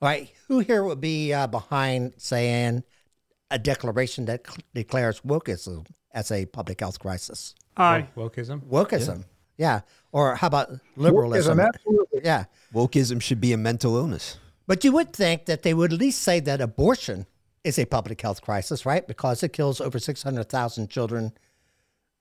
[0.00, 0.32] All right.
[0.46, 2.84] Who here would be uh, behind saying
[3.50, 7.54] a declaration that cl- declares wokeism as a public health crisis?
[7.76, 8.08] Aye.
[8.16, 8.62] Wokeism?
[8.62, 9.24] Wokeism.
[9.56, 9.80] Yeah.
[10.12, 11.58] Or how about liberalism?
[11.58, 12.20] Wokeism, absolutely.
[12.24, 12.44] Yeah.
[12.74, 14.38] wokeism should be a mental illness.
[14.66, 17.26] But you would think that they would at least say that abortion
[17.64, 19.06] is a public health crisis, right?
[19.06, 21.32] Because it kills over 600,000 children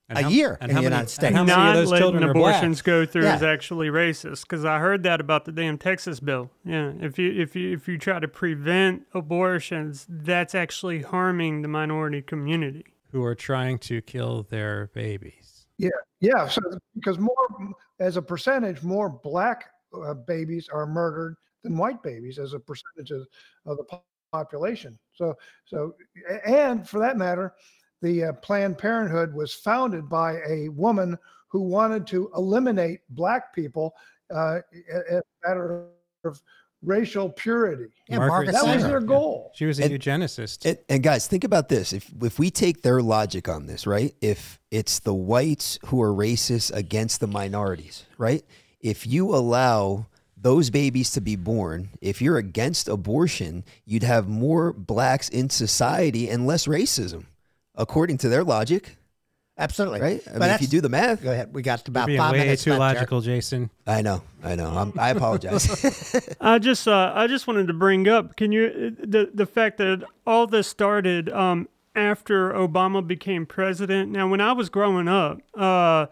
[0.10, 1.36] And a how- year and in how the many- United and States.
[1.36, 2.56] how many of Not those letting children are black?
[2.56, 6.50] abortions go through is actually racist because I heard that about the damn Texas bill.
[6.64, 11.68] Yeah, if you if you if you try to prevent abortions, that's actually harming the
[11.68, 12.86] minority community.
[13.12, 15.66] Who are trying to kill their babies.
[15.78, 15.90] Yeah,
[16.22, 16.48] yeah.
[16.48, 16.62] So
[16.96, 17.36] because more,
[18.00, 23.12] as a percentage, more black uh, babies are murdered than white babies as a percentage
[23.12, 23.28] of,
[23.66, 24.00] of the
[24.32, 24.98] population.
[25.14, 25.96] So, so,
[26.46, 27.54] and for that matter,
[28.02, 31.18] the uh, Planned Parenthood was founded by a woman
[31.48, 33.96] who wanted to eliminate black people
[34.34, 34.60] uh,
[34.92, 35.86] as a matter
[36.24, 36.42] of
[36.84, 37.86] racial purity.
[38.08, 39.52] Yeah, Margaret that was their goal.
[39.56, 40.66] She was a eugenicist.
[40.66, 41.94] And, and guys, think about this.
[41.94, 44.14] If if we take their logic on this, right?
[44.22, 48.44] If it's the whites who are racist against the minorities, right?
[48.82, 50.06] If you allow
[50.40, 56.30] those babies to be born, if you're against abortion, you'd have more blacks in society
[56.30, 57.26] and less racism,
[57.78, 58.98] according to their logic.
[59.60, 60.02] Absolutely.
[60.02, 60.22] Right?
[60.28, 61.24] I But mean, if you do the math.
[61.24, 61.52] Go ahead.
[61.54, 62.88] We got You're about being five way minutes too left there.
[62.96, 63.72] logical, Jason.
[63.88, 64.22] I know.
[64.44, 64.68] I know.
[64.70, 66.36] I'm, I apologize.
[66.42, 70.04] I just uh, I just wanted to bring up can you the the fact that
[70.28, 74.12] all this started um, after Obama became president.
[74.12, 76.06] Now, when I was growing up, uh,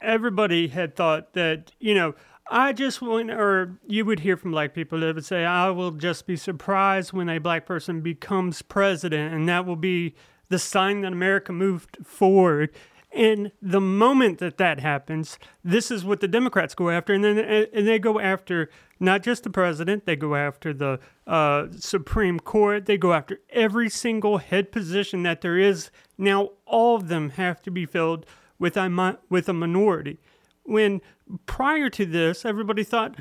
[0.00, 2.14] everybody had thought that you know
[2.48, 5.90] I just want, or you would hear from black people that would say, "I will
[5.90, 10.14] just be surprised when a black person becomes president, and that will be
[10.50, 12.70] the sign that America moved forward."
[13.12, 17.38] And the moment that that happens, this is what the Democrats go after, and then
[17.38, 18.70] and they go after
[19.00, 23.88] not just the president, they go after the uh, Supreme Court, they go after every
[23.88, 25.90] single head position that there is.
[26.18, 28.26] Now, all of them have to be filled
[28.58, 30.20] with a with a minority.
[30.62, 31.00] When
[31.46, 33.16] prior to this, everybody thought,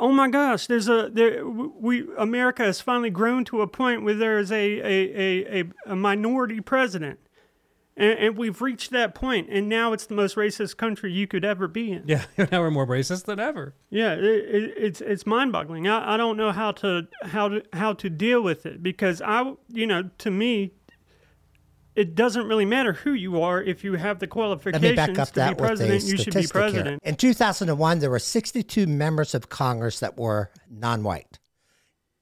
[0.00, 4.14] "Oh my gosh, there's a there we America has finally grown to a point where
[4.14, 7.20] there is a a a, a, a minority president."
[7.96, 11.44] And, and we've reached that point, and now it's the most racist country you could
[11.44, 12.04] ever be in.
[12.06, 13.74] Yeah, now we're more racist than ever.
[13.90, 15.86] Yeah, it, it, it's it's mind-boggling.
[15.86, 19.52] I, I don't know how to how to how to deal with it because I
[19.68, 20.72] you know to me,
[21.94, 25.18] it doesn't really matter who you are if you have the Let qualifications me back
[25.18, 26.04] up to that be president.
[26.04, 26.62] You should be statistic here.
[26.62, 27.02] president.
[27.04, 31.38] In 2001, there were 62 members of Congress that were non-white.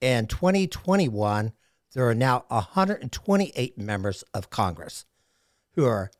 [0.01, 1.53] In 2021,
[1.95, 5.05] there are now 128 members of Congress
[5.75, 6.11] who are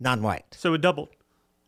[0.00, 0.56] non-white.
[0.56, 1.08] So it doubled.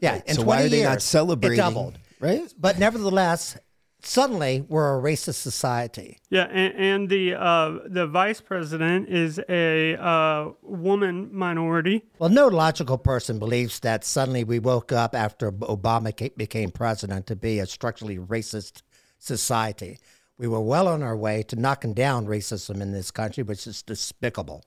[0.01, 2.53] Yeah, in So 20 why are they not years, celebrating, It doubled, right?
[2.59, 3.57] But nevertheless,
[4.03, 6.19] suddenly we're a racist society.
[6.31, 12.05] Yeah, and, and the uh, the vice president is a uh, woman minority.
[12.19, 17.37] Well, no logical person believes that suddenly we woke up after Obama became president to
[17.37, 18.83] be a structurally racist
[19.19, 19.99] society.
[20.39, 23.83] We were well on our way to knocking down racism in this country, which is
[23.83, 24.65] despicable.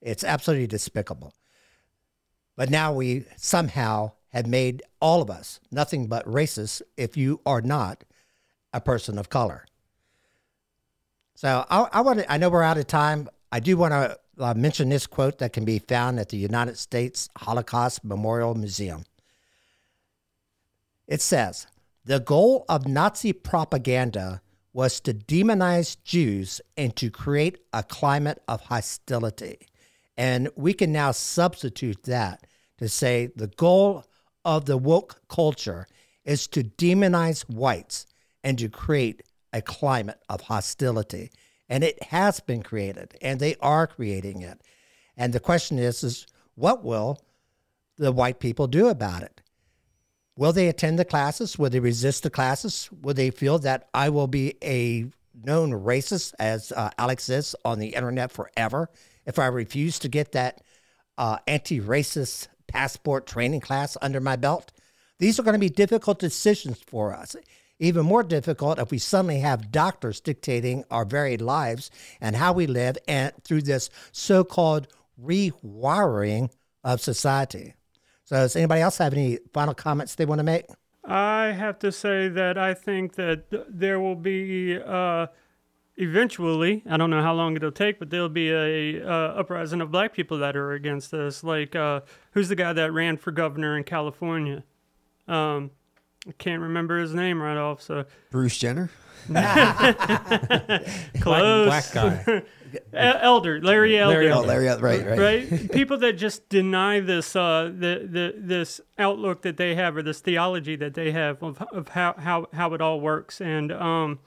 [0.00, 1.34] It's absolutely despicable.
[2.56, 7.60] But now we somehow have made all of us nothing but racist if you are
[7.60, 8.04] not
[8.72, 9.66] a person of color.
[11.34, 13.28] So I, I want to, I know we're out of time.
[13.50, 16.78] I do want to uh, mention this quote that can be found at the United
[16.78, 19.04] States Holocaust Memorial Museum.
[21.06, 21.66] It says,
[22.04, 24.40] the goal of Nazi propaganda
[24.72, 29.58] was to demonize Jews and to create a climate of hostility.
[30.16, 32.46] And we can now substitute that
[32.78, 34.04] to say the goal
[34.44, 35.86] of the woke culture
[36.24, 38.06] is to demonize whites
[38.42, 39.22] and to create
[39.52, 41.30] a climate of hostility.
[41.68, 44.60] And it has been created, and they are creating it.
[45.16, 47.22] And the question is, is what will
[47.96, 49.40] the white people do about it?
[50.36, 51.58] Will they attend the classes?
[51.58, 52.88] Will they resist the classes?
[53.02, 55.06] Will they feel that I will be a
[55.44, 58.88] known racist, as uh, Alex is, on the internet forever
[59.26, 60.62] if I refuse to get that
[61.18, 64.72] uh, anti racist passport training class under my belt?
[65.18, 67.36] These are going to be difficult decisions for us.
[67.80, 72.66] Even more difficult if we suddenly have doctors dictating our very lives and how we
[72.66, 74.86] live and through this so called
[75.20, 76.50] rewiring
[76.84, 77.74] of society.
[78.24, 80.66] So, does anybody else have any final comments they want to make?
[81.04, 85.28] I have to say that I think that there will be uh,
[85.96, 86.82] eventually.
[86.88, 90.12] I don't know how long it'll take, but there'll be a uh, uprising of black
[90.12, 91.42] people that are against this.
[91.42, 92.02] Like, uh,
[92.32, 94.64] who's the guy that ran for governor in California?
[95.26, 95.70] Um,
[96.28, 97.82] I can't remember his name right off.
[97.82, 98.90] So Bruce Jenner.
[101.20, 101.66] close.
[101.66, 102.42] black guy.
[102.72, 104.14] E- Elder Larry Elder.
[104.14, 104.44] Larry Elder.
[104.44, 105.50] Oh, Larry right, right.
[105.50, 105.72] right.
[105.72, 110.20] People that just deny this uh, the, the this outlook that they have or this
[110.20, 113.40] theology that they have of, of how, how how it all works.
[113.40, 114.20] And um,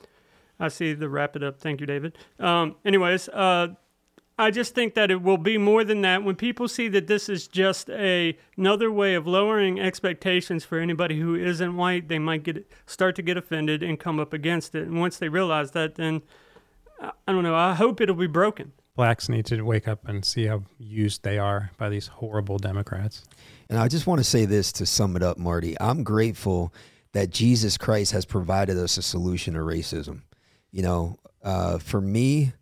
[0.60, 1.60] I see the wrap it up.
[1.60, 2.18] Thank you, David.
[2.38, 3.76] Um, anyways, uh,
[4.38, 7.30] I just think that it will be more than that when people see that this
[7.30, 12.08] is just a another way of lowering expectations for anybody who isn't white.
[12.08, 14.88] They might get start to get offended and come up against it.
[14.88, 16.24] And once they realize that, then
[17.00, 17.56] I I don't know.
[17.56, 18.72] I hope it'll be broken.
[18.96, 23.24] Blacks need to wake up and see how used they are by these horrible Democrats.
[23.70, 25.76] And I just want to say this to sum it up, Marty.
[25.82, 26.74] I'm grateful
[27.14, 30.22] that Jesus Christ has provided us a solution to racism.
[30.72, 32.54] You know, uh, for me,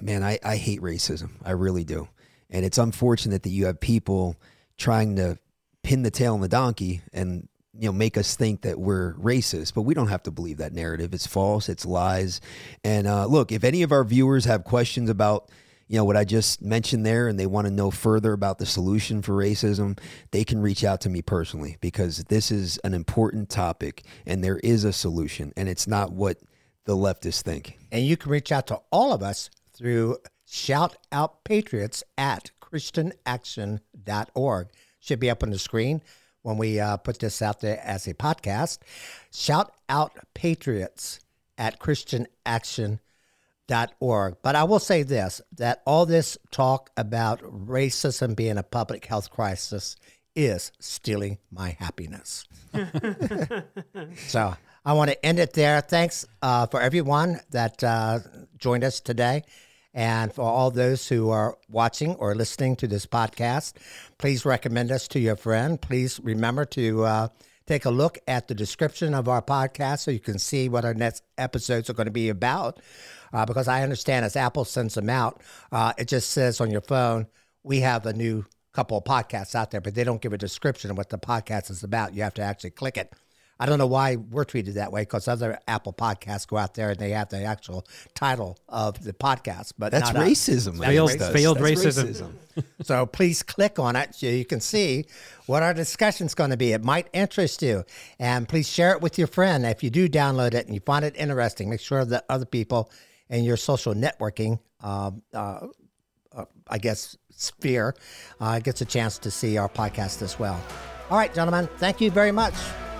[0.00, 1.30] man, I, I hate racism.
[1.44, 2.08] I really do.
[2.50, 4.36] And it's unfortunate that you have people
[4.78, 5.38] trying to
[5.82, 7.48] pin the tail on the donkey and
[7.78, 10.72] you know make us think that we're racist but we don't have to believe that
[10.72, 12.40] narrative it's false it's lies
[12.82, 15.48] and uh, look if any of our viewers have questions about
[15.86, 18.66] you know what i just mentioned there and they want to know further about the
[18.66, 19.96] solution for racism
[20.32, 24.58] they can reach out to me personally because this is an important topic and there
[24.64, 26.38] is a solution and it's not what
[26.86, 31.44] the leftists think And you can reach out to all of us through Shout Out
[31.44, 34.68] Patriots at christianaction.org.
[35.00, 36.02] Should be up on the screen
[36.42, 38.78] when we uh, put this out there as a podcast.
[39.32, 41.18] Shout out patriots
[41.58, 44.36] at christianaction.org.
[44.42, 49.30] But I will say this that all this talk about racism being a public health
[49.30, 49.96] crisis
[50.36, 52.44] is stealing my happiness.
[54.28, 54.54] so
[54.84, 55.80] I want to end it there.
[55.80, 58.20] Thanks uh, for everyone that uh,
[58.58, 59.42] joined us today.
[59.96, 63.72] And for all those who are watching or listening to this podcast,
[64.18, 65.80] please recommend us to your friend.
[65.80, 67.28] Please remember to uh,
[67.66, 70.92] take a look at the description of our podcast so you can see what our
[70.92, 72.78] next episodes are going to be about.
[73.32, 75.42] Uh, because I understand as Apple sends them out,
[75.72, 77.26] uh, it just says on your phone,
[77.64, 78.44] we have a new
[78.74, 81.70] couple of podcasts out there, but they don't give a description of what the podcast
[81.70, 82.14] is about.
[82.14, 83.14] You have to actually click it.
[83.58, 86.90] I don't know why we're treated that way because other Apple podcasts go out there
[86.90, 90.78] and they have the actual title of the podcast, but That's not racism.
[90.78, 91.32] That's Failed, racism.
[91.32, 92.32] failed That's racism.
[92.56, 92.64] racism.
[92.82, 95.06] So please click on it so you can see
[95.46, 96.72] what our discussion's going to be.
[96.72, 97.84] It might interest you.
[98.18, 99.64] And please share it with your friend.
[99.64, 102.90] If you do download it and you find it interesting, make sure that other people
[103.28, 105.66] in your social networking, um, uh,
[106.34, 107.94] uh, I guess, sphere
[108.40, 110.60] uh, gets a chance to see our podcast as well.
[111.10, 112.54] All right, gentlemen, thank you very much.